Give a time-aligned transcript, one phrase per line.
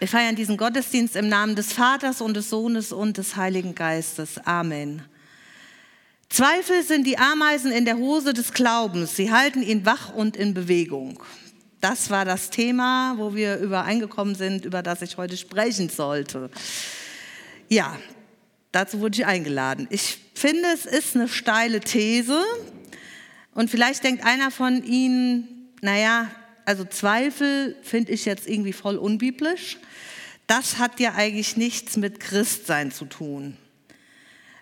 [0.00, 4.38] Wir feiern diesen Gottesdienst im Namen des Vaters und des Sohnes und des Heiligen Geistes.
[4.46, 5.02] Amen.
[6.30, 9.14] Zweifel sind die Ameisen in der Hose des Glaubens.
[9.14, 11.22] Sie halten ihn wach und in Bewegung.
[11.82, 16.48] Das war das Thema, wo wir übereingekommen sind, über das ich heute sprechen sollte.
[17.68, 17.94] Ja,
[18.72, 19.86] dazu wurde ich eingeladen.
[19.90, 22.42] Ich finde, es ist eine steile These.
[23.52, 26.30] Und vielleicht denkt einer von Ihnen, naja,
[26.70, 29.76] also Zweifel finde ich jetzt irgendwie voll unbiblisch
[30.50, 33.56] das hat ja eigentlich nichts mit Christsein zu tun.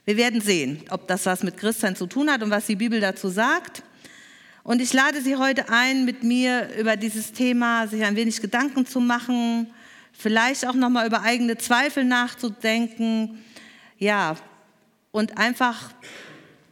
[0.05, 3.01] Wir werden sehen, ob das was mit Christsein zu tun hat und was die Bibel
[3.01, 3.83] dazu sagt.
[4.65, 8.85] Und ich lade Sie heute ein, mit mir über dieses Thema sich ein wenig Gedanken
[8.85, 9.73] zu machen,
[10.13, 13.43] vielleicht auch nochmal über eigene Zweifel nachzudenken,
[13.97, 14.37] ja,
[15.11, 15.95] und einfach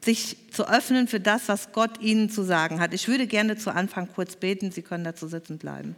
[0.06, 2.94] sich zu öffnen für das, was Gott Ihnen zu sagen hat.
[2.94, 5.94] Ich würde gerne zu Anfang kurz beten, Sie können dazu sitzen bleiben.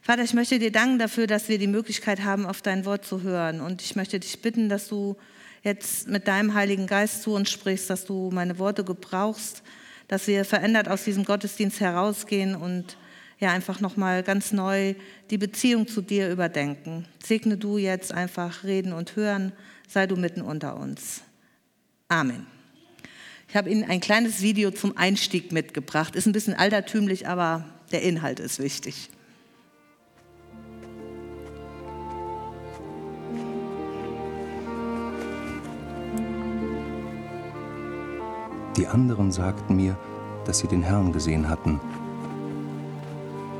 [0.00, 3.22] Vater, ich möchte dir danken dafür, dass wir die Möglichkeit haben, auf dein Wort zu
[3.22, 3.60] hören.
[3.60, 5.16] Und ich möchte dich bitten, dass du
[5.62, 9.62] jetzt mit deinem Heiligen Geist zu uns sprichst, dass du meine Worte gebrauchst,
[10.08, 12.98] dass wir verändert aus diesem Gottesdienst herausgehen und
[13.40, 14.94] ja einfach nochmal ganz neu
[15.30, 17.06] die Beziehung zu dir überdenken.
[17.24, 19.52] Segne du jetzt einfach reden und hören,
[19.88, 21.22] sei du mitten unter uns.
[22.08, 22.53] Amen.
[23.54, 26.16] Ich habe Ihnen ein kleines Video zum Einstieg mitgebracht.
[26.16, 29.10] Ist ein bisschen altertümlich, aber der Inhalt ist wichtig.
[38.76, 39.96] Die anderen sagten mir,
[40.46, 41.80] dass sie den Herrn gesehen hatten.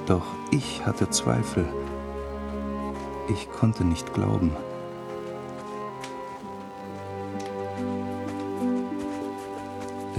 [0.08, 1.72] Doch ich hatte Zweifel.
[3.32, 4.56] Ich konnte nicht glauben.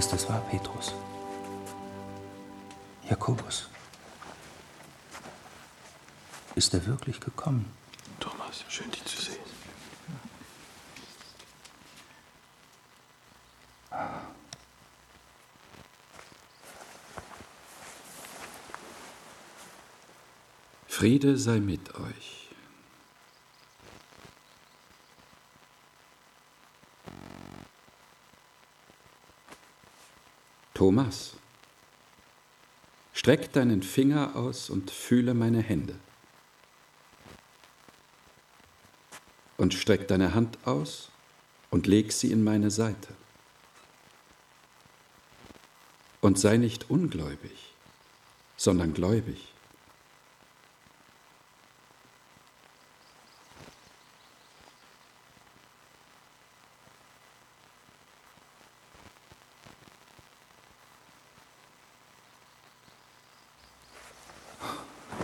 [0.06, 0.94] Ist es wahr, Petrus?
[3.10, 3.68] Jakobus?
[6.54, 7.66] Ist er wirklich gekommen?
[8.20, 9.40] Thomas, schön dich zu sehen.
[20.88, 22.45] Friede sei mit euch.
[30.76, 31.38] Thomas,
[33.14, 35.96] streck deinen Finger aus und fühle meine Hände.
[39.58, 41.10] Und streck deine Hand aus
[41.72, 43.16] und leg sie in meine Seite.
[46.20, 47.74] Und sei nicht ungläubig,
[48.58, 49.55] sondern gläubig.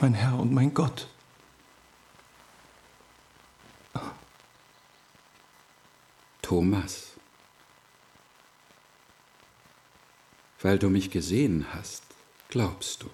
[0.01, 1.07] Mein Herr und mein Gott.
[6.41, 7.12] Thomas,
[10.61, 12.03] weil du mich gesehen hast,
[12.50, 13.09] glaubst du.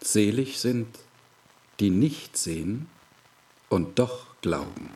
[0.00, 0.98] Selig sind,
[1.78, 2.88] die nicht sehen
[3.68, 4.90] und doch glauben.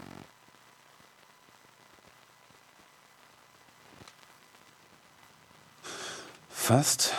[6.51, 7.15] Fast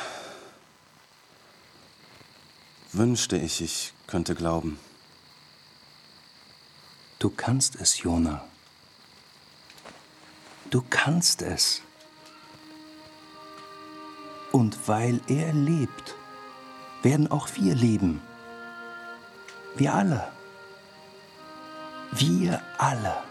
[2.98, 4.80] wünschte ich, ich könnte glauben.
[7.20, 8.44] Du kannst es, Jona.
[10.70, 11.82] Du kannst es.
[14.52, 16.16] Und weil er lebt,
[17.02, 18.22] werden auch wir leben.
[19.76, 20.28] Wir alle.
[22.12, 23.24] Wir alle.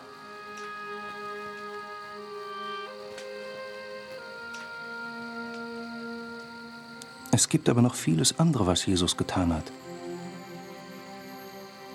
[7.34, 9.64] Es gibt aber noch vieles andere, was Jesus getan hat.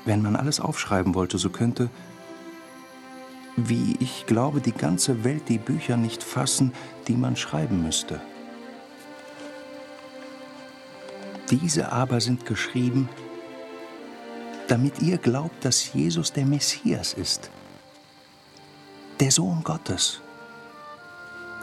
[0.04, 1.90] Wenn man alles aufschreiben wollte, so könnte,
[3.56, 6.74] wie ich glaube, die ganze Welt die Bücher nicht fassen,
[7.08, 8.20] die man schreiben müsste.
[11.50, 13.08] Diese aber sind geschrieben,
[14.68, 17.50] damit ihr glaubt, dass Jesus der Messias ist,
[19.22, 20.20] der Sohn Gottes,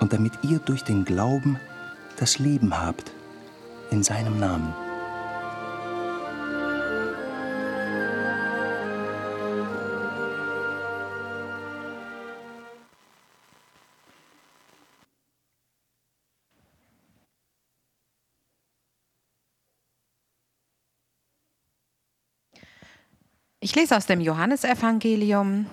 [0.01, 1.61] und damit ihr durch den Glauben
[2.17, 3.13] das Leben habt
[3.91, 4.73] in seinem Namen.
[23.67, 25.67] Ich lese aus dem Johannesevangelium,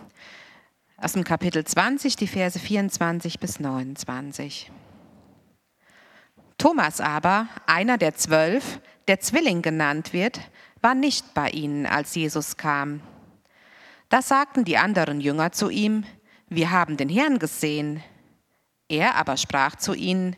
[0.97, 4.71] aus dem Kapitel 20, die Verse 24 bis 29.
[6.63, 8.79] Thomas aber, einer der zwölf,
[9.09, 10.39] der Zwilling genannt wird,
[10.79, 13.01] war nicht bei ihnen, als Jesus kam.
[14.07, 16.05] Da sagten die anderen Jünger zu ihm,
[16.47, 18.01] wir haben den Herrn gesehen.
[18.87, 20.37] Er aber sprach zu ihnen,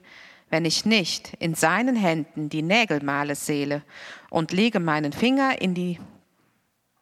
[0.50, 3.84] wenn ich nicht in seinen Händen die Nägelmale sehle
[4.32, 6.00] und lege meinen Finger in die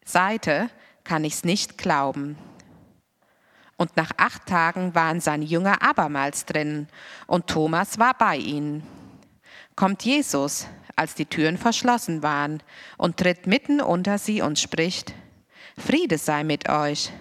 [0.04, 0.68] Seite,
[1.02, 2.36] kann ich's nicht glauben.
[3.78, 6.88] Und nach acht Tagen waren seine Jünger abermals drin,
[7.26, 8.86] und Thomas war bei ihnen.
[9.76, 10.66] Kommt Jesus,
[10.96, 12.62] als die Türen verschlossen waren,
[12.96, 15.14] und tritt mitten unter sie und spricht,
[15.76, 17.12] Friede sei mit euch.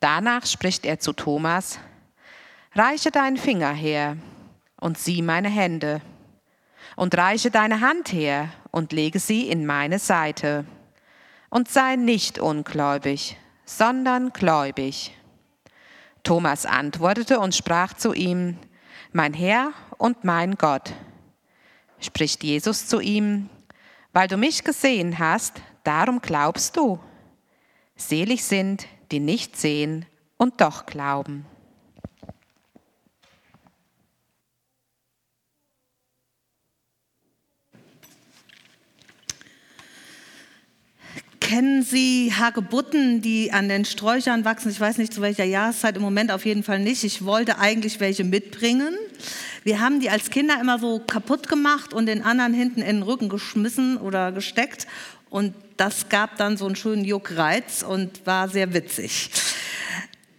[0.00, 1.78] Danach spricht er zu Thomas,
[2.74, 4.16] Reiche deinen Finger her
[4.80, 6.00] und sieh meine Hände,
[6.96, 10.64] und reiche deine Hand her und lege sie in meine Seite,
[11.50, 15.14] und sei nicht ungläubig, sondern gläubig.
[16.24, 18.56] Thomas antwortete und sprach zu ihm,
[19.12, 20.94] Mein Herr und mein Gott.
[22.02, 23.48] Spricht Jesus zu ihm,
[24.12, 27.00] Weil du mich gesehen hast, darum glaubst du.
[27.96, 30.04] Selig sind, die nicht sehen
[30.36, 31.46] und doch glauben.
[41.40, 44.70] Kennen Sie Hagebutten, die an den Sträuchern wachsen?
[44.70, 47.04] Ich weiß nicht zu welcher Jahreszeit, im Moment auf jeden Fall nicht.
[47.04, 48.96] Ich wollte eigentlich welche mitbringen.
[49.64, 53.02] Wir haben die als Kinder immer so kaputt gemacht und den anderen hinten in den
[53.02, 54.86] Rücken geschmissen oder gesteckt.
[55.30, 59.30] Und das gab dann so einen schönen Juckreiz und war sehr witzig.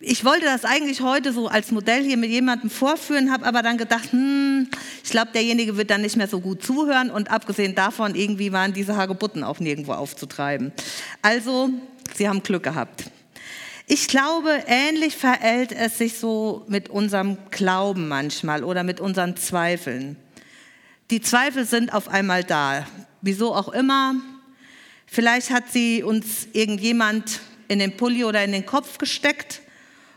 [0.05, 3.77] Ich wollte das eigentlich heute so als Modell hier mit jemandem vorführen, habe aber dann
[3.77, 4.67] gedacht, hm,
[5.01, 8.73] ich glaube, derjenige wird dann nicht mehr so gut zuhören und abgesehen davon, irgendwie waren
[8.73, 10.73] diese Hagebutten auch nirgendwo aufzutreiben.
[11.21, 11.69] Also,
[12.13, 13.05] Sie haben Glück gehabt.
[13.85, 20.15] Ich glaube, ähnlich verhält es sich so mit unserem Glauben manchmal oder mit unseren Zweifeln.
[21.09, 22.87] Die Zweifel sind auf einmal da.
[23.21, 24.15] Wieso auch immer.
[25.05, 29.61] Vielleicht hat sie uns irgendjemand in den Pulli oder in den Kopf gesteckt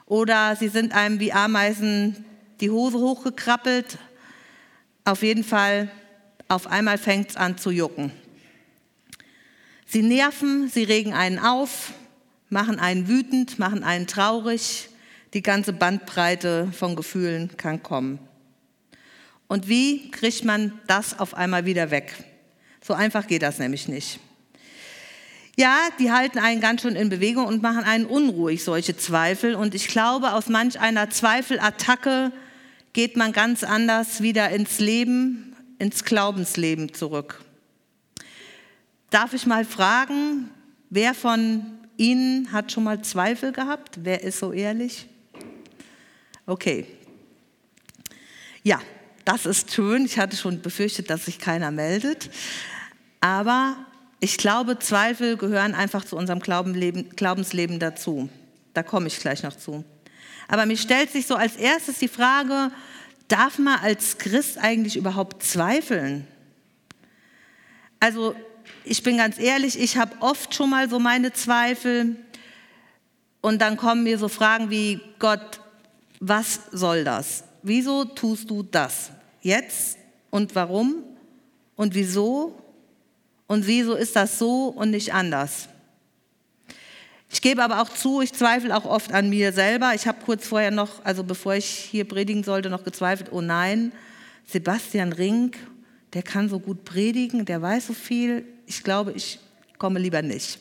[0.07, 2.25] oder sie sind einem wie Ameisen
[2.61, 3.99] die Hose hochgekrabbelt.
[5.05, 5.91] Auf jeden Fall,
[6.47, 8.13] auf einmal fängt es an zu jucken.
[9.87, 11.93] Sie nerven, sie regen einen auf,
[12.49, 14.89] machen einen wütend, machen einen traurig.
[15.35, 18.19] Die ganze Bandbreite von Gefühlen kann kommen.
[19.49, 22.13] Und wie kriegt man das auf einmal wieder weg?
[22.81, 24.21] So einfach geht das nämlich nicht.
[25.59, 29.55] Ja, die halten einen ganz schön in Bewegung und machen einen unruhig, solche Zweifel.
[29.55, 32.31] Und ich glaube, aus manch einer Zweifelattacke
[32.93, 37.43] geht man ganz anders wieder ins Leben, ins Glaubensleben zurück.
[39.11, 40.51] Darf ich mal fragen,
[40.91, 41.63] wer von
[41.97, 43.99] Ihnen hat schon mal Zweifel gehabt?
[44.03, 45.07] Wer ist so ehrlich?
[46.47, 46.87] Okay.
[48.63, 48.81] Ja,
[49.25, 50.05] das ist schön.
[50.05, 52.31] Ich hatte schon befürchtet, dass sich keiner meldet.
[53.21, 53.77] Aber
[54.21, 58.29] ich glaube, Zweifel gehören einfach zu unserem Glaubensleben dazu.
[58.75, 59.85] Da komme ich gleich noch zu.
[60.49, 62.71] Aber mir stellt sich so als erstes die Frage,
[63.29, 66.27] darf man als Christ eigentlich überhaupt zweifeln?
[67.99, 68.37] Also
[68.87, 72.17] ich bin ganz ehrlich, ich habe oft schon mal so meine Zweifel
[73.41, 75.61] und dann kommen mir so Fragen wie, Gott,
[76.21, 77.45] was soll das?
[77.63, 79.11] Wieso tust du das?
[79.43, 79.99] Jetzt
[80.31, 81.03] und warum
[81.75, 82.63] und wieso
[83.47, 85.69] und wieso ist das so und nicht anders?
[87.29, 89.95] Ich gebe aber auch zu, ich zweifle auch oft an mir selber.
[89.95, 93.91] Ich habe kurz vorher noch, also bevor ich hier predigen sollte, noch gezweifelt, oh nein,
[94.47, 95.59] Sebastian Rink,
[96.13, 98.45] der kann so gut predigen, der weiß so viel.
[98.67, 99.39] Ich glaube, ich
[99.79, 100.59] komme lieber nicht.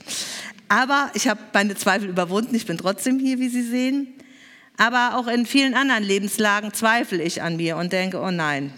[0.68, 4.08] Aber ich habe meine Zweifel überwunden, ich bin trotzdem hier, wie Sie sehen.
[4.78, 8.74] Aber auch in vielen anderen Lebenslagen zweifle ich an mir und denke, oh nein,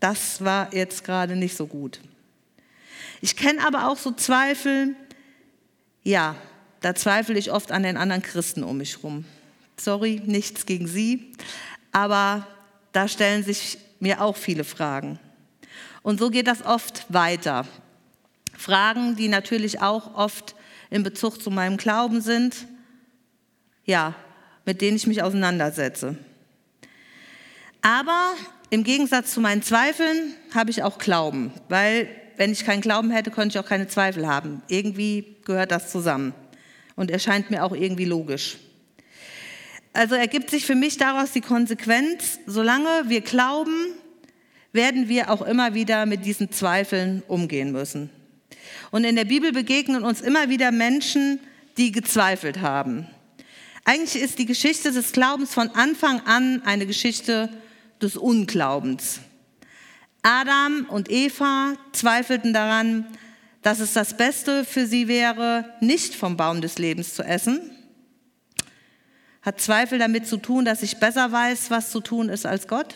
[0.00, 2.00] das war jetzt gerade nicht so gut.
[3.20, 4.94] Ich kenne aber auch so Zweifel,
[6.02, 6.36] ja,
[6.80, 9.24] da zweifle ich oft an den anderen Christen um mich herum.
[9.76, 11.32] Sorry, nichts gegen Sie,
[11.92, 12.46] aber
[12.92, 15.18] da stellen sich mir auch viele Fragen.
[16.08, 17.66] Und so geht das oft weiter.
[18.56, 20.54] Fragen, die natürlich auch oft
[20.88, 22.66] in Bezug zu meinem Glauben sind,
[23.84, 24.14] ja,
[24.64, 26.16] mit denen ich mich auseinandersetze.
[27.82, 28.32] Aber
[28.70, 33.30] im Gegensatz zu meinen Zweifeln habe ich auch Glauben, weil wenn ich keinen Glauben hätte,
[33.30, 34.62] könnte ich auch keine Zweifel haben.
[34.68, 36.32] Irgendwie gehört das zusammen
[36.96, 38.56] und erscheint mir auch irgendwie logisch.
[39.92, 43.92] Also ergibt sich für mich daraus die Konsequenz, solange wir glauben,
[44.72, 48.10] werden wir auch immer wieder mit diesen Zweifeln umgehen müssen.
[48.90, 51.40] Und in der Bibel begegnen uns immer wieder Menschen,
[51.76, 53.06] die gezweifelt haben.
[53.84, 57.48] Eigentlich ist die Geschichte des Glaubens von Anfang an eine Geschichte
[58.02, 59.20] des Unglaubens.
[60.22, 63.06] Adam und Eva zweifelten daran,
[63.62, 67.60] dass es das Beste für sie wäre, nicht vom Baum des Lebens zu essen.
[69.42, 72.94] Hat Zweifel damit zu tun, dass ich besser weiß, was zu tun ist als Gott?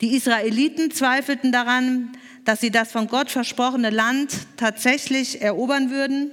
[0.00, 2.12] Die Israeliten zweifelten daran,
[2.44, 6.30] dass sie das von Gott versprochene Land tatsächlich erobern würden.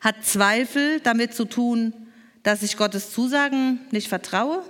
[0.00, 1.94] Hat Zweifel damit zu tun,
[2.42, 4.62] dass ich Gottes Zusagen nicht vertraue?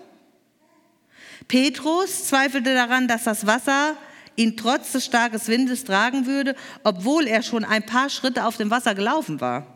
[1.48, 3.96] Petrus zweifelte daran, dass das Wasser
[4.36, 6.54] ihn trotz des starken Windes tragen würde,
[6.84, 9.66] obwohl er schon ein paar Schritte auf dem Wasser gelaufen war.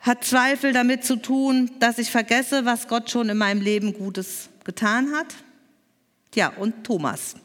[0.00, 4.48] Hat Zweifel damit zu tun, dass ich vergesse, was Gott schon in meinem Leben Gutes
[4.64, 5.34] getan hat?
[6.34, 7.36] Ja, und Thomas.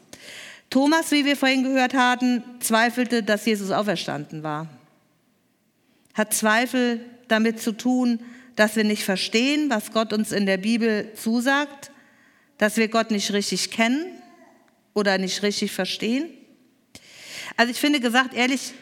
[0.70, 4.68] Thomas, wie wir vorhin gehört hatten, zweifelte, dass Jesus auferstanden war.
[6.14, 8.20] Hat Zweifel damit zu tun,
[8.56, 11.90] dass wir nicht verstehen, was Gott uns in der Bibel zusagt,
[12.58, 14.06] dass wir Gott nicht richtig kennen
[14.94, 16.28] oder nicht richtig verstehen?
[17.56, 18.74] Also ich finde gesagt, ehrlich,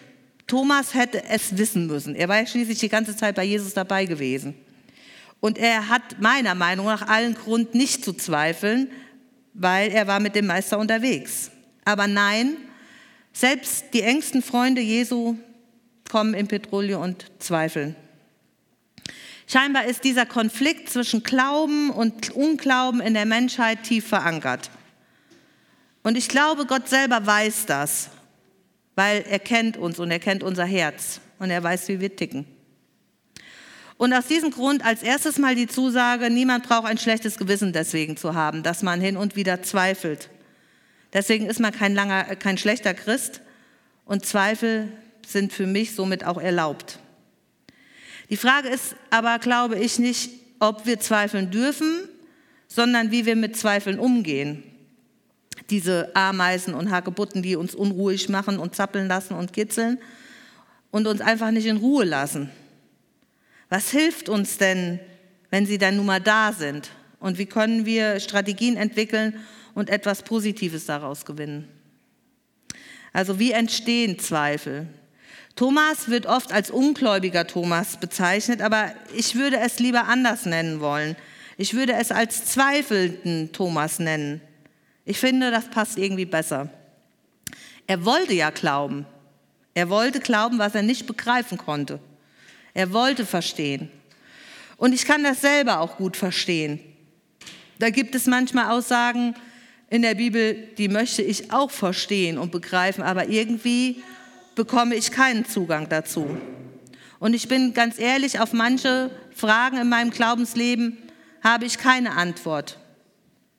[0.47, 2.15] Thomas hätte es wissen müssen.
[2.15, 4.55] Er war ja schließlich die ganze Zeit bei Jesus dabei gewesen.
[5.41, 8.91] Und er hat meiner Meinung nach allen Grund, nicht zu zweifeln,
[9.55, 11.51] weil er war mit dem Meister unterwegs.
[11.85, 12.57] Aber nein,
[13.33, 15.37] selbst die engsten Freunde Jesu
[16.11, 17.97] kommen in Petrouille und zweifeln.
[19.47, 24.71] Scheinbar ist dieser Konflikt zwischen Glauben und Unglauben in der Menschheit tief verankert.
[26.03, 28.11] Und ich glaube, Gott selber weiß das,
[28.95, 32.47] weil er kennt uns und er kennt unser Herz und er weiß, wie wir ticken.
[34.03, 38.17] Und aus diesem Grund als erstes mal die Zusage, niemand braucht ein schlechtes Gewissen deswegen
[38.17, 40.29] zu haben, dass man hin und wieder zweifelt.
[41.13, 43.43] Deswegen ist man kein, langer, kein schlechter Christ
[44.05, 44.91] und Zweifel
[45.25, 46.99] sind für mich somit auch erlaubt.
[48.29, 52.09] Die Frage ist aber, glaube ich, nicht, ob wir zweifeln dürfen,
[52.67, 54.65] sondern wie wir mit Zweifeln umgehen.
[55.71, 59.99] Diese Ameisen und Hagebutten, die uns unruhig machen und zappeln lassen und kitzeln
[60.91, 62.51] und uns einfach nicht in Ruhe lassen.
[63.73, 65.01] Was hilft uns denn,
[65.49, 66.91] wenn sie dann nun mal da sind?
[67.19, 69.41] Und wie können wir Strategien entwickeln
[69.73, 71.67] und etwas Positives daraus gewinnen?
[73.15, 74.89] Also wie entstehen Zweifel?
[75.57, 81.17] Thomas wird oft als ungläubiger Thomas bezeichnet, aber ich würde es lieber anders nennen wollen.
[81.57, 84.43] Ich würde es als zweifelnden Thomas nennen.
[85.07, 86.69] Ich finde, das passt irgendwie besser.
[87.87, 89.07] Er wollte ja glauben.
[89.73, 92.01] Er wollte glauben, was er nicht begreifen konnte.
[92.75, 93.91] Er wollte verstehen.
[94.77, 96.81] Und ich kann das selber auch gut verstehen.
[97.79, 99.35] Da gibt es manchmal Aussagen
[99.91, 104.03] in der Bibel, die möchte ich auch verstehen und begreifen, aber irgendwie
[104.55, 106.39] bekomme ich keinen Zugang dazu.
[107.19, 110.99] Und ich bin ganz ehrlich, auf manche Fragen in meinem Glaubensleben
[111.43, 112.79] habe ich keine Antwort.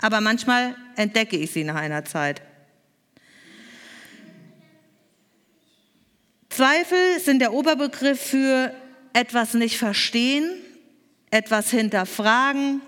[0.01, 2.41] Aber manchmal entdecke ich sie nach einer Zeit.
[6.50, 8.74] Zweifel sind der Oberbegriff für
[9.13, 10.50] etwas nicht verstehen,
[11.32, 12.82] etwas hinterfragen,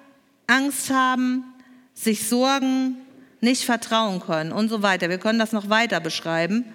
[0.48, 1.44] Angst haben,
[1.94, 2.98] sich sorgen,
[3.41, 5.10] nicht vertrauen können und so weiter.
[5.10, 6.65] Wir können das noch weiter beschreiben.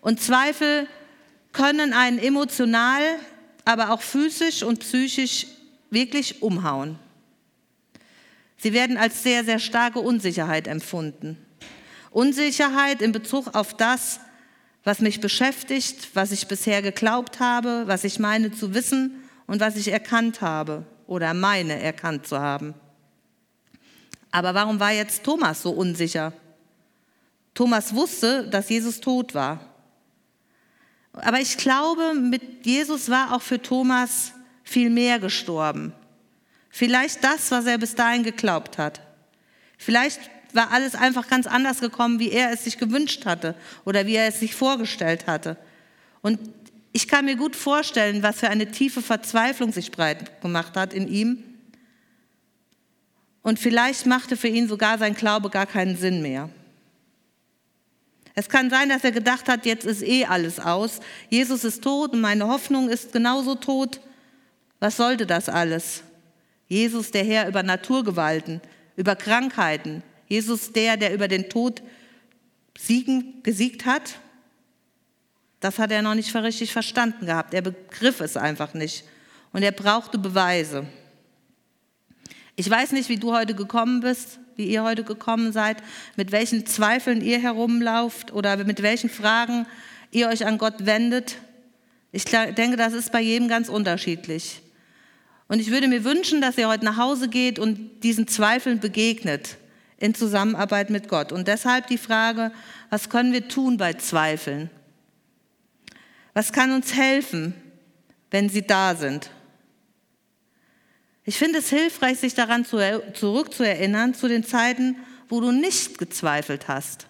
[0.00, 0.86] Und Zweifel
[1.52, 3.02] können einen emotional,
[3.64, 5.46] aber auch physisch und psychisch
[5.90, 6.98] wirklich umhauen.
[8.58, 11.36] Sie werden als sehr, sehr starke Unsicherheit empfunden.
[12.10, 14.20] Unsicherheit in Bezug auf das,
[14.86, 19.74] was mich beschäftigt, was ich bisher geglaubt habe, was ich meine zu wissen und was
[19.74, 22.72] ich erkannt habe oder meine erkannt zu haben.
[24.30, 26.32] Aber warum war jetzt Thomas so unsicher?
[27.52, 29.58] Thomas wusste, dass Jesus tot war.
[31.14, 35.94] Aber ich glaube, mit Jesus war auch für Thomas viel mehr gestorben.
[36.70, 39.00] Vielleicht das, was er bis dahin geglaubt hat.
[39.78, 40.20] Vielleicht
[40.52, 44.28] war alles einfach ganz anders gekommen, wie er es sich gewünscht hatte oder wie er
[44.28, 45.56] es sich vorgestellt hatte.
[46.22, 46.38] Und
[46.92, 51.08] ich kann mir gut vorstellen, was für eine tiefe Verzweiflung sich breit gemacht hat in
[51.08, 51.44] ihm.
[53.42, 56.48] Und vielleicht machte für ihn sogar sein Glaube gar keinen Sinn mehr.
[58.34, 61.00] Es kann sein, dass er gedacht hat, jetzt ist eh alles aus.
[61.30, 64.00] Jesus ist tot und meine Hoffnung ist genauso tot.
[64.78, 66.02] Was sollte das alles?
[66.68, 68.60] Jesus, der Herr über Naturgewalten,
[68.96, 70.02] über Krankheiten.
[70.28, 71.82] Jesus, der, der über den Tod
[72.78, 74.18] siegen, gesiegt hat.
[75.60, 77.54] Das hat er noch nicht richtig verstanden gehabt.
[77.54, 79.04] Er begriff es einfach nicht.
[79.52, 80.86] Und er brauchte Beweise.
[82.56, 85.82] Ich weiß nicht, wie du heute gekommen bist wie ihr heute gekommen seid,
[86.16, 89.66] mit welchen Zweifeln ihr herumlauft oder mit welchen Fragen
[90.10, 91.36] ihr euch an Gott wendet.
[92.12, 94.62] Ich denke, das ist bei jedem ganz unterschiedlich.
[95.48, 99.58] Und ich würde mir wünschen, dass ihr heute nach Hause geht und diesen Zweifeln begegnet.
[99.98, 101.32] In Zusammenarbeit mit Gott.
[101.32, 102.52] Und deshalb die Frage,
[102.90, 104.70] was können wir tun bei Zweifeln?
[106.34, 107.54] Was kann uns helfen,
[108.30, 109.30] wenn sie da sind?
[111.24, 114.96] Ich finde es hilfreich, sich daran zurückzuerinnern, zu den Zeiten,
[115.28, 117.06] wo du nicht gezweifelt hast.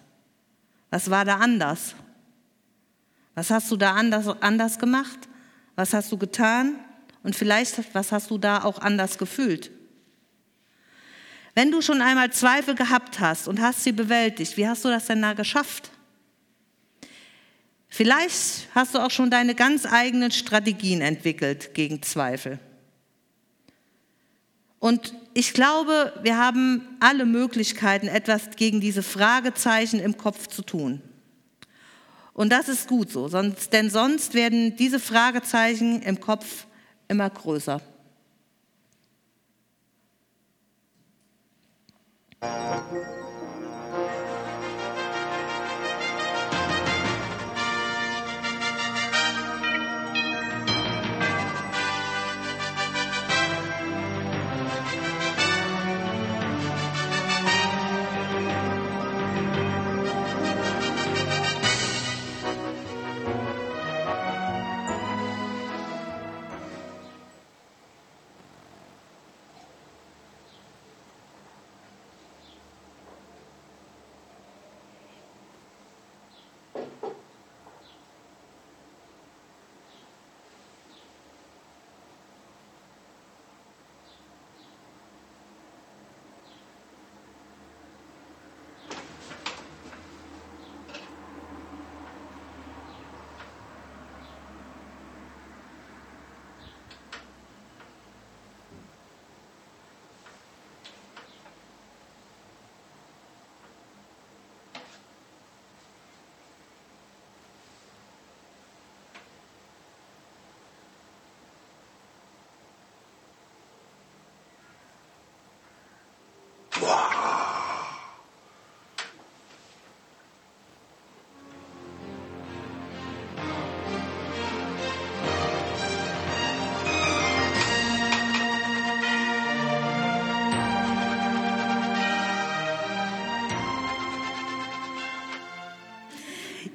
[0.89, 1.95] Was war da anders?
[3.35, 5.19] Was hast du da anders, anders gemacht?
[5.75, 6.79] Was hast du getan?
[7.21, 9.69] Und vielleicht, was hast du da auch anders gefühlt?
[11.57, 15.07] Wenn du schon einmal Zweifel gehabt hast und hast sie bewältigt, wie hast du das
[15.07, 15.89] denn da geschafft?
[17.87, 22.59] Vielleicht hast du auch schon deine ganz eigenen Strategien entwickelt gegen Zweifel.
[24.77, 31.01] Und ich glaube, wir haben alle Möglichkeiten, etwas gegen diese Fragezeichen im Kopf zu tun.
[32.33, 36.67] Und das ist gut so, sonst, denn sonst werden diese Fragezeichen im Kopf
[37.07, 37.81] immer größer.
[42.41, 43.16] Thank you.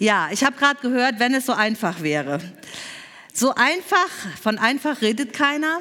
[0.03, 2.41] Ja, ich habe gerade gehört, wenn es so einfach wäre.
[3.33, 4.09] So einfach,
[4.43, 5.79] von einfach redet keiner.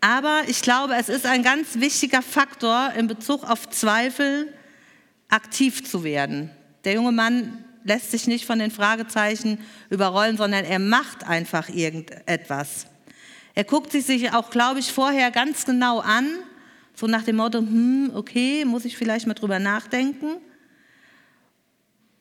[0.00, 4.50] Aber ich glaube, es ist ein ganz wichtiger Faktor in Bezug auf Zweifel,
[5.28, 6.48] aktiv zu werden.
[6.84, 9.58] Der junge Mann lässt sich nicht von den Fragezeichen
[9.90, 12.86] überrollen, sondern er macht einfach irgendetwas.
[13.54, 16.30] Er guckt sich auch, glaube ich, vorher ganz genau an,
[16.94, 20.36] so nach dem Motto, hm, okay, muss ich vielleicht mal drüber nachdenken.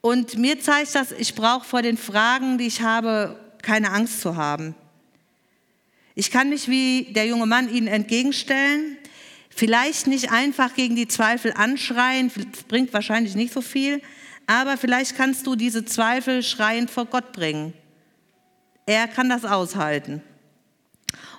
[0.05, 4.35] Und mir zeigt das, ich brauche vor den Fragen, die ich habe, keine Angst zu
[4.35, 4.75] haben.
[6.13, 8.97] Ich kann mich wie der junge Mann ihnen entgegenstellen,
[9.49, 14.01] vielleicht nicht einfach gegen die Zweifel anschreien, das bringt wahrscheinlich nicht so viel,
[14.45, 17.71] aber vielleicht kannst du diese Zweifel schreiend vor Gott bringen.
[18.85, 20.21] Er kann das aushalten.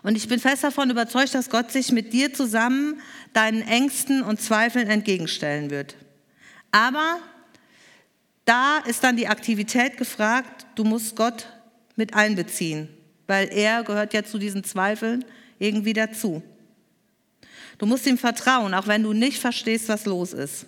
[0.02, 2.98] Und ich bin fest davon überzeugt, dass Gott sich mit dir zusammen
[3.34, 5.96] deinen Ängsten und Zweifeln entgegenstellen wird.
[6.72, 7.18] Aber
[8.44, 11.46] da ist dann die Aktivität gefragt, du musst Gott
[11.96, 12.88] mit einbeziehen,
[13.26, 15.24] weil er gehört ja zu diesen Zweifeln
[15.58, 16.42] irgendwie dazu.
[17.78, 20.66] Du musst ihm vertrauen, auch wenn du nicht verstehst, was los ist.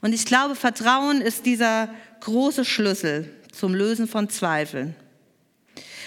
[0.00, 4.94] Und ich glaube, Vertrauen ist dieser große Schlüssel zum Lösen von Zweifeln.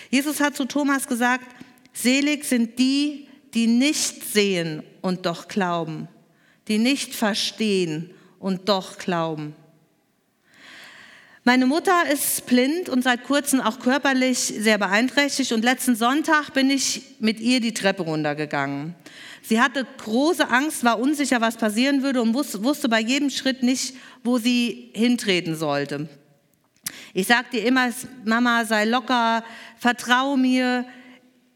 [0.10, 1.46] Jesus hat zu Thomas gesagt,
[1.94, 6.08] selig sind die, die nicht sehen und doch glauben,
[6.68, 9.56] die nicht verstehen und doch glauben.
[11.44, 16.70] Meine Mutter ist blind und seit kurzem auch körperlich sehr beeinträchtigt und letzten Sonntag bin
[16.70, 18.94] ich mit ihr die Treppe runtergegangen.
[19.42, 23.96] Sie hatte große Angst, war unsicher, was passieren würde und wusste bei jedem Schritt nicht,
[24.24, 26.08] wo sie hintreten sollte.
[27.16, 27.90] Ich sagte ihr immer,
[28.24, 29.44] Mama, sei locker,
[29.80, 30.86] vertrau mir,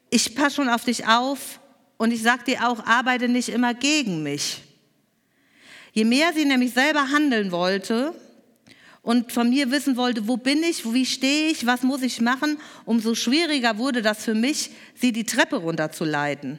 [0.09, 1.59] ich passe schon auf dich auf
[1.97, 4.63] und ich sagte ihr auch, arbeite nicht immer gegen mich.
[5.93, 8.15] Je mehr sie nämlich selber handeln wollte,
[9.05, 12.57] und von mir wissen wollte, wo bin ich, wie stehe ich, was muss ich machen,
[12.85, 16.57] umso schwieriger wurde das für mich, sie die Treppe runterzuleiten.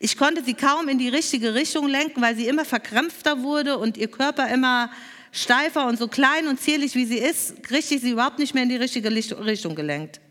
[0.00, 3.98] Ich konnte sie kaum in die richtige Richtung lenken, weil sie immer verkrampfter wurde und
[3.98, 4.90] ihr Körper immer
[5.32, 8.70] steifer und so klein und zierlich wie sie ist, kriegte sie überhaupt nicht mehr in
[8.70, 10.22] die richtige Richtung gelenkt.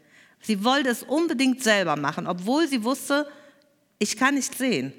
[0.41, 3.27] Sie wollte es unbedingt selber machen, obwohl sie wusste,
[3.99, 4.93] ich kann nicht sehen.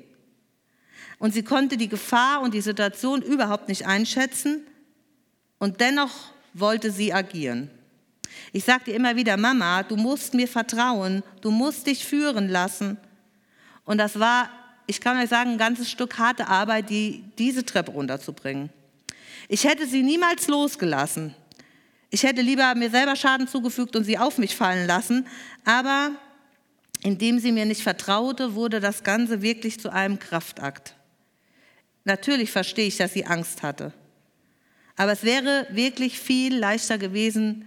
[1.18, 4.64] und sie konnte die Gefahr und die Situation überhaupt nicht einschätzen
[5.62, 6.10] und dennoch
[6.54, 7.70] wollte sie agieren.
[8.52, 12.96] Ich sagte immer wieder, Mama, du musst mir vertrauen, du musst dich führen lassen.
[13.84, 14.50] Und das war,
[14.88, 18.70] ich kann euch sagen, ein ganzes Stück harte Arbeit, die, diese Treppe runterzubringen.
[19.46, 21.32] Ich hätte sie niemals losgelassen.
[22.10, 25.28] Ich hätte lieber mir selber Schaden zugefügt und sie auf mich fallen lassen,
[25.64, 26.10] aber
[27.04, 30.96] indem sie mir nicht vertraute, wurde das Ganze wirklich zu einem Kraftakt.
[32.02, 33.92] Natürlich verstehe ich, dass sie Angst hatte.
[34.96, 37.66] Aber es wäre wirklich viel leichter gewesen,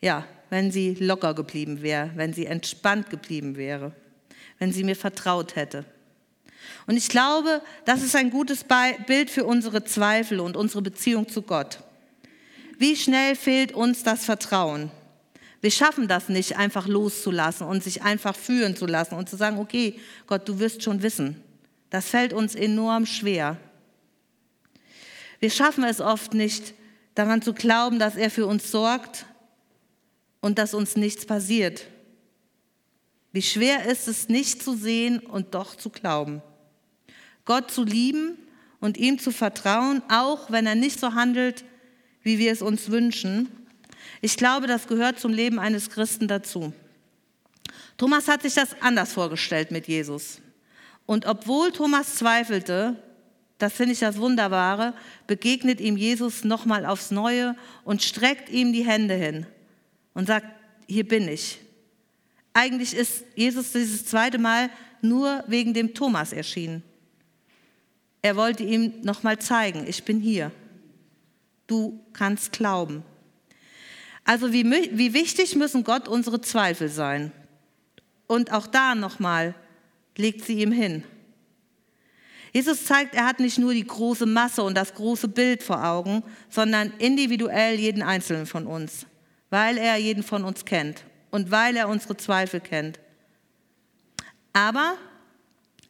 [0.00, 3.92] ja, wenn sie locker geblieben wäre, wenn sie entspannt geblieben wäre,
[4.58, 5.84] wenn sie mir vertraut hätte.
[6.86, 8.64] Und ich glaube, das ist ein gutes
[9.06, 11.78] Bild für unsere Zweifel und unsere Beziehung zu Gott.
[12.78, 14.90] Wie schnell fehlt uns das Vertrauen?
[15.60, 19.58] Wir schaffen das nicht, einfach loszulassen und sich einfach führen zu lassen und zu sagen,
[19.58, 21.40] okay, Gott, du wirst schon wissen.
[21.90, 23.56] Das fällt uns enorm schwer.
[25.42, 26.72] Wir schaffen es oft nicht,
[27.16, 29.26] daran zu glauben, dass er für uns sorgt
[30.40, 31.88] und dass uns nichts passiert.
[33.32, 36.42] Wie schwer ist es, nicht zu sehen und doch zu glauben.
[37.44, 38.38] Gott zu lieben
[38.78, 41.64] und ihm zu vertrauen, auch wenn er nicht so handelt,
[42.22, 43.48] wie wir es uns wünschen.
[44.20, 46.72] Ich glaube, das gehört zum Leben eines Christen dazu.
[47.98, 50.40] Thomas hat sich das anders vorgestellt mit Jesus.
[51.04, 53.02] Und obwohl Thomas zweifelte,
[53.62, 54.92] das finde ich das Wunderbare,
[55.28, 59.46] begegnet ihm Jesus nochmal aufs Neue und streckt ihm die Hände hin
[60.14, 60.46] und sagt,
[60.88, 61.60] hier bin ich.
[62.54, 64.68] Eigentlich ist Jesus dieses zweite Mal
[65.00, 66.82] nur wegen dem Thomas erschienen.
[68.20, 70.50] Er wollte ihm nochmal zeigen, ich bin hier.
[71.68, 73.04] Du kannst glauben.
[74.24, 77.30] Also wie, wie wichtig müssen Gott unsere Zweifel sein?
[78.26, 79.54] Und auch da nochmal
[80.16, 81.04] legt sie ihm hin.
[82.52, 86.22] Jesus zeigt, er hat nicht nur die große Masse und das große Bild vor Augen,
[86.50, 89.06] sondern individuell jeden Einzelnen von uns,
[89.48, 93.00] weil er jeden von uns kennt und weil er unsere Zweifel kennt.
[94.52, 94.96] Aber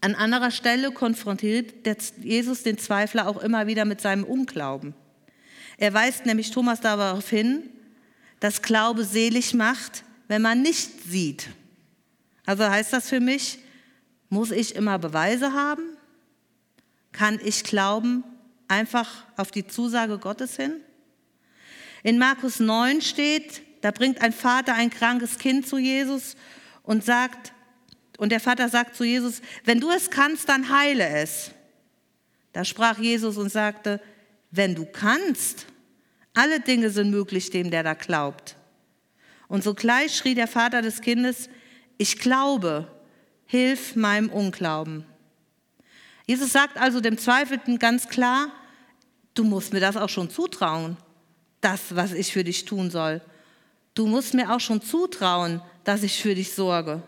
[0.01, 1.75] an anderer Stelle konfrontiert
[2.23, 4.95] Jesus den Zweifler auch immer wieder mit seinem Unglauben.
[5.79, 7.71] Er weist nämlich Thomas darauf hin,
[8.39, 11.49] dass Glaube selig macht, wenn man nicht sieht.
[12.47, 13.59] Also heißt das für mich,
[14.29, 15.92] muss ich immer Beweise haben?
[17.13, 18.25] Kann ich glauben
[18.69, 20.81] einfach auf die Zusage Gottes hin?
[22.03, 26.37] In Markus 9 steht, da bringt ein Vater ein krankes Kind zu Jesus
[26.83, 27.53] und sagt,
[28.19, 31.51] und der Vater sagt zu Jesus, wenn du es kannst, dann heile es.
[32.53, 34.01] Da sprach Jesus und sagte,
[34.51, 35.67] wenn du kannst,
[36.35, 38.57] alle Dinge sind möglich dem, der da glaubt.
[39.49, 41.49] Und sogleich schrie der Vater des Kindes,
[41.99, 42.91] ich glaube,
[43.47, 45.05] hilf meinem Unglauben.
[46.27, 48.49] Jesus sagt also dem Zweifelten ganz klar,
[49.35, 50.97] du musst mir das auch schon zutrauen,
[51.61, 53.21] das, was ich für dich tun soll.
[53.95, 57.03] Du musst mir auch schon zutrauen, dass ich für dich sorge.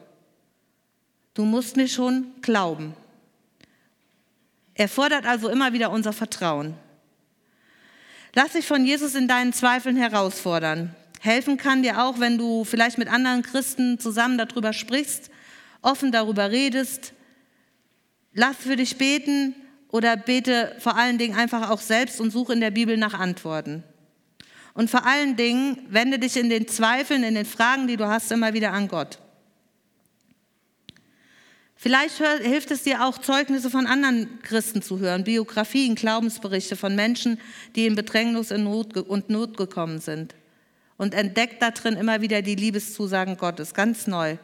[1.34, 2.94] Du musst mir schon glauben.
[4.74, 6.74] Er fordert also immer wieder unser Vertrauen.
[8.34, 10.94] Lass dich von Jesus in deinen Zweifeln herausfordern.
[11.20, 15.30] Helfen kann dir auch, wenn du vielleicht mit anderen Christen zusammen darüber sprichst,
[15.80, 17.12] offen darüber redest,
[18.34, 19.54] Lass für dich beten
[19.88, 23.84] oder bete vor allen Dingen einfach auch selbst und suche in der Bibel nach Antworten.
[24.74, 28.32] Und vor allen Dingen wende dich in den Zweifeln, in den Fragen, die du hast,
[28.32, 29.20] immer wieder an Gott.
[31.76, 37.38] Vielleicht hilft es dir auch, Zeugnisse von anderen Christen zu hören, Biografien, Glaubensberichte von Menschen,
[37.76, 38.64] die in Bedrängnis und
[39.28, 40.34] Not gekommen sind.
[40.96, 44.38] Und entdeckt darin immer wieder die Liebeszusagen Gottes, ganz neu.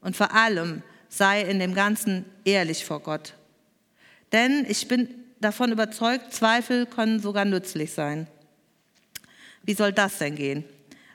[0.00, 0.82] Und vor allem
[1.16, 3.34] sei in dem Ganzen ehrlich vor Gott.
[4.32, 5.08] Denn ich bin
[5.40, 8.26] davon überzeugt, Zweifel können sogar nützlich sein.
[9.62, 10.64] Wie soll das denn gehen?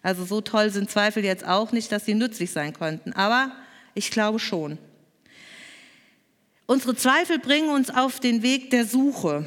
[0.01, 3.51] Also so toll sind Zweifel jetzt auch nicht, dass sie nützlich sein könnten, aber
[3.93, 4.77] ich glaube schon.
[6.65, 9.45] Unsere Zweifel bringen uns auf den Weg der Suche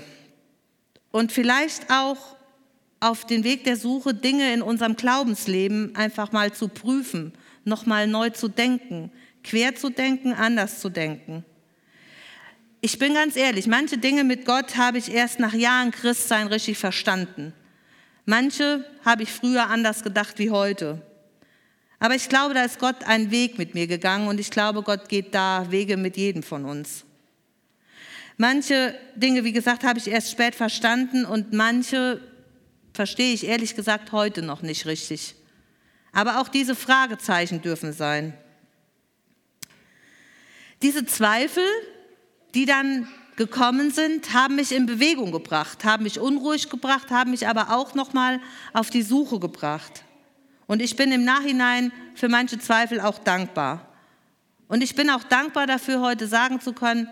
[1.10, 2.36] und vielleicht auch
[3.00, 7.32] auf den Weg der Suche, Dinge in unserem Glaubensleben einfach mal zu prüfen,
[7.64, 9.10] nochmal neu zu denken,
[9.44, 11.44] quer zu denken, anders zu denken.
[12.80, 16.76] Ich bin ganz ehrlich, manche Dinge mit Gott habe ich erst nach Jahren Christsein richtig
[16.76, 17.54] verstanden.
[18.26, 21.00] Manche habe ich früher anders gedacht wie heute.
[21.98, 25.08] Aber ich glaube, da ist Gott einen Weg mit mir gegangen und ich glaube, Gott
[25.08, 27.04] geht da Wege mit jedem von uns.
[28.36, 32.20] Manche Dinge, wie gesagt, habe ich erst spät verstanden und manche
[32.92, 35.36] verstehe ich ehrlich gesagt heute noch nicht richtig.
[36.12, 38.34] Aber auch diese Fragezeichen dürfen sein.
[40.84, 41.64] Diese Zweifel,
[42.54, 47.48] die dann gekommen sind, haben mich in Bewegung gebracht, haben mich unruhig gebracht, haben mich
[47.48, 48.38] aber auch noch mal
[48.74, 50.04] auf die Suche gebracht.
[50.66, 53.88] Und ich bin im Nachhinein für manche Zweifel auch dankbar.
[54.68, 57.08] Und ich bin auch dankbar dafür, heute sagen zu können,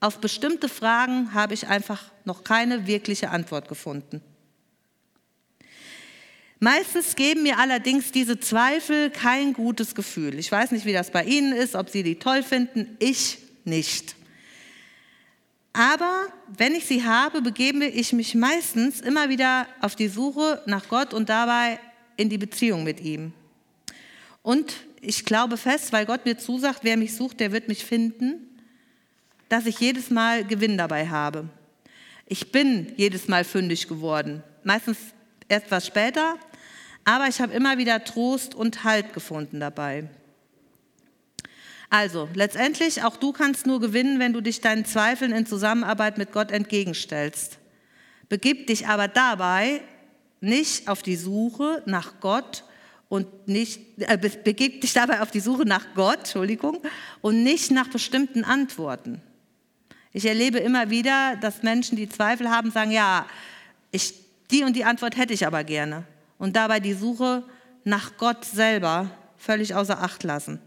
[0.00, 4.20] auf bestimmte Fragen habe ich einfach noch keine wirkliche Antwort gefunden.
[6.58, 10.38] Meistens geben mir allerdings diese Zweifel kein gutes Gefühl.
[10.38, 12.96] Ich weiß nicht, wie das bei Ihnen ist, ob Sie die toll finden.
[12.98, 14.16] Ich nicht.
[15.76, 20.88] Aber wenn ich sie habe, begebe ich mich meistens immer wieder auf die Suche nach
[20.88, 21.78] Gott und dabei
[22.16, 23.34] in die Beziehung mit ihm.
[24.40, 28.58] Und ich glaube fest, weil Gott mir zusagt, wer mich sucht, der wird mich finden,
[29.50, 31.46] dass ich jedes Mal Gewinn dabei habe.
[32.24, 34.96] Ich bin jedes Mal fündig geworden, meistens
[35.48, 36.36] etwas später,
[37.06, 40.10] aber ich habe immer wieder Trost und Halt gefunden dabei.
[41.88, 46.32] Also, letztendlich, auch du kannst nur gewinnen, wenn du dich deinen Zweifeln in Zusammenarbeit mit
[46.32, 47.58] Gott entgegenstellst.
[48.28, 49.80] Begib dich aber dabei
[50.40, 52.64] nicht auf die Suche nach Gott
[53.08, 56.82] und nicht, äh, begib dich dabei auf die Suche nach Gott, Entschuldigung,
[57.20, 59.22] und nicht nach bestimmten Antworten.
[60.12, 63.26] Ich erlebe immer wieder, dass Menschen, die Zweifel haben, sagen, ja,
[63.92, 64.12] ich,
[64.50, 66.04] die und die Antwort hätte ich aber gerne.
[66.38, 67.44] Und dabei die Suche
[67.84, 70.60] nach Gott selber völlig außer Acht lassen.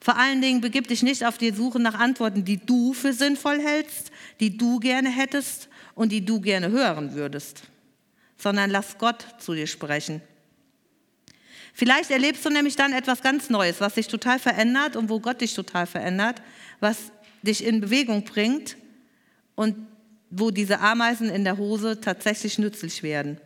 [0.00, 3.60] Vor allen Dingen begib dich nicht auf die Suche nach Antworten, die du für sinnvoll
[3.60, 7.62] hältst, die du gerne hättest und die du gerne hören würdest,
[8.36, 10.20] sondern lass Gott zu dir sprechen.
[11.72, 15.40] Vielleicht erlebst du nämlich dann etwas ganz Neues, was dich total verändert und wo Gott
[15.40, 16.42] dich total verändert,
[16.80, 18.76] was dich in Bewegung bringt
[19.54, 19.86] und
[20.30, 23.40] wo diese Ameisen in der Hose tatsächlich nützlich werden.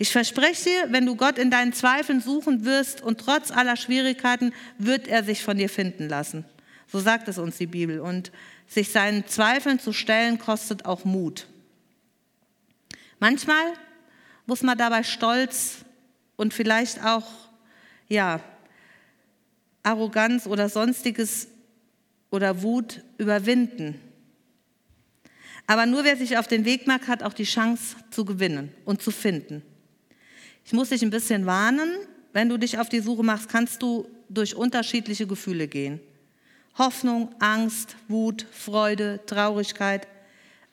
[0.00, 4.54] Ich verspreche dir, wenn du Gott in deinen Zweifeln suchen wirst und trotz aller Schwierigkeiten
[4.78, 6.44] wird er sich von dir finden lassen.
[6.86, 8.00] So sagt es uns die Bibel.
[8.00, 8.30] Und
[8.68, 11.48] sich seinen Zweifeln zu stellen, kostet auch Mut.
[13.18, 13.64] Manchmal
[14.46, 15.78] muss man dabei Stolz
[16.36, 17.26] und vielleicht auch,
[18.08, 18.40] ja,
[19.82, 21.48] Arroganz oder sonstiges
[22.30, 24.00] oder Wut überwinden.
[25.66, 29.02] Aber nur wer sich auf den Weg macht, hat auch die Chance zu gewinnen und
[29.02, 29.62] zu finden.
[30.68, 31.90] Ich muss dich ein bisschen warnen,
[32.34, 35.98] wenn du dich auf die Suche machst, kannst du durch unterschiedliche Gefühle gehen.
[36.76, 40.06] Hoffnung, Angst, Wut, Freude, Traurigkeit,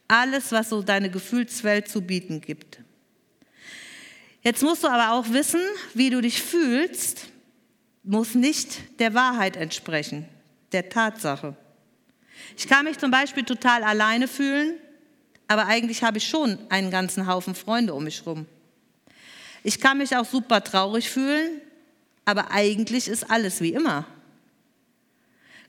[0.09, 2.79] alles, was so deine Gefühlswelt zu bieten gibt.
[4.41, 5.61] Jetzt musst du aber auch wissen,
[5.93, 7.27] wie du dich fühlst,
[8.03, 10.25] muss nicht der Wahrheit entsprechen,
[10.73, 11.55] der Tatsache.
[12.57, 14.73] Ich kann mich zum Beispiel total alleine fühlen,
[15.47, 18.45] aber eigentlich habe ich schon einen ganzen Haufen Freunde um mich herum.
[19.65, 21.59] Ich kann mich auch super traurig fühlen,
[22.23, 24.05] aber eigentlich ist alles wie immer.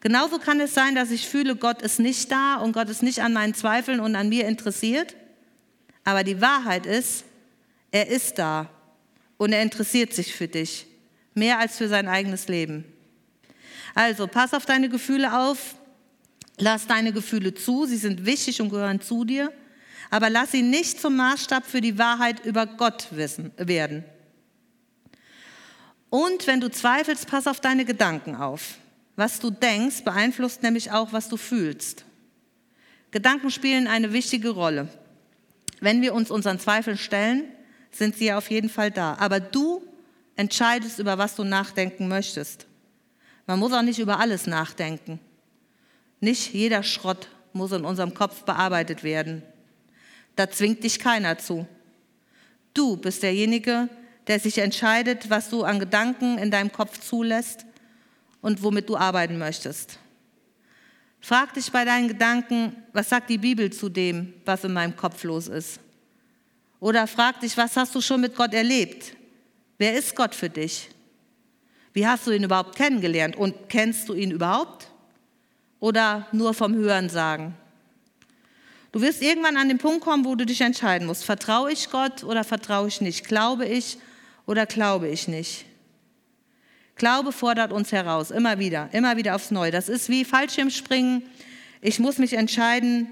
[0.01, 3.23] Genauso kann es sein, dass ich fühle, Gott ist nicht da und Gott ist nicht
[3.23, 5.17] an meinen Zweifeln und an mir interessiert.
[6.05, 7.25] Aber die Wahrheit ist,
[7.91, 8.69] er ist da
[9.39, 10.87] und er interessiert sich für dich,
[11.33, 12.85] mehr als für sein eigenes Leben.
[13.95, 15.75] Also pass auf deine Gefühle auf,
[16.59, 19.51] lass deine Gefühle zu, sie sind wichtig und gehören zu dir
[20.11, 24.05] aber lass sie nicht zum Maßstab für die Wahrheit über Gott wissen, werden.
[26.11, 28.77] Und wenn du zweifelst, pass auf deine Gedanken auf.
[29.17, 32.05] Was du denkst, beeinflusst nämlich auch, was du fühlst.
[33.11, 34.89] Gedanken spielen eine wichtige Rolle.
[35.81, 37.45] Wenn wir uns unseren Zweifeln stellen,
[37.91, 39.17] sind sie ja auf jeden Fall da.
[39.19, 39.83] Aber du
[40.37, 42.67] entscheidest, über was du nachdenken möchtest.
[43.47, 45.19] Man muss auch nicht über alles nachdenken.
[46.21, 49.43] Nicht jeder Schrott muss in unserem Kopf bearbeitet werden.
[50.37, 51.67] Da zwingt dich keiner zu.
[52.75, 53.89] Du bist derjenige,
[54.27, 57.65] der sich entscheidet, was du an Gedanken in deinem Kopf zulässt
[58.43, 59.99] und womit du arbeiten möchtest.
[61.21, 65.25] Frag dich bei deinen Gedanken, was sagt die Bibel zu dem, was in meinem Kopf
[65.25, 65.81] los ist?
[66.79, 69.17] Oder frag dich, was hast du schon mit Gott erlebt?
[69.79, 70.91] Wer ist Gott für dich?
[71.93, 73.37] Wie hast du ihn überhaupt kennengelernt?
[73.37, 74.89] Und kennst du ihn überhaupt?
[75.81, 77.55] Oder nur vom Hören sagen?
[78.97, 81.23] Du wirst irgendwann an den Punkt kommen, wo du dich entscheiden musst.
[81.23, 83.29] Vertraue ich Gott oder vertraue ich nicht?
[83.29, 83.99] Glaube ich
[84.47, 85.67] oder glaube ich nicht?
[86.95, 89.71] Glaube fordert uns heraus, immer wieder, immer wieder aufs Neue.
[89.71, 91.23] Das ist wie Fallschirmspringen.
[91.83, 93.07] Ich muss mich entscheiden,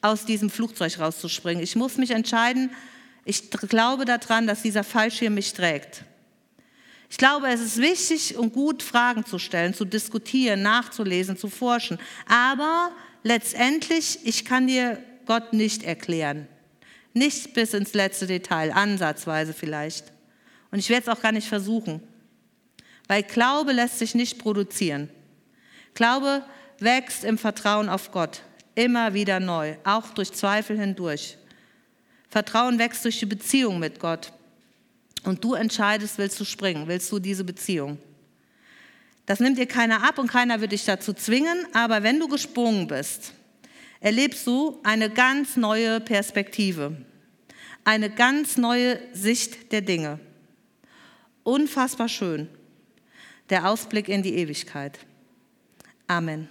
[0.00, 1.62] aus diesem Flugzeug rauszuspringen.
[1.62, 2.70] Ich muss mich entscheiden,
[3.26, 6.04] ich glaube daran, dass dieser Fallschirm mich trägt.
[7.10, 11.98] Ich glaube, es ist wichtig und gut, Fragen zu stellen, zu diskutieren, nachzulesen, zu forschen.
[12.26, 12.92] Aber
[13.24, 16.48] letztendlich, ich kann dir Gott nicht erklären.
[17.12, 20.10] Nicht bis ins letzte Detail, ansatzweise vielleicht.
[20.70, 22.02] Und ich werde es auch gar nicht versuchen.
[23.06, 25.10] Weil Glaube lässt sich nicht produzieren.
[25.94, 26.42] Glaube
[26.78, 28.42] wächst im Vertrauen auf Gott.
[28.74, 31.36] Immer wieder neu, auch durch Zweifel hindurch.
[32.30, 34.32] Vertrauen wächst durch die Beziehung mit Gott.
[35.24, 37.98] Und du entscheidest, willst du springen, willst du diese Beziehung.
[39.26, 42.86] Das nimmt dir keiner ab und keiner wird dich dazu zwingen, aber wenn du gesprungen
[42.86, 43.34] bist,
[44.00, 46.96] erlebst du eine ganz neue Perspektive,
[47.84, 50.20] eine ganz neue Sicht der Dinge.
[51.42, 52.48] Unfassbar schön.
[53.50, 54.98] Der Ausblick in die Ewigkeit.
[56.06, 56.48] Amen.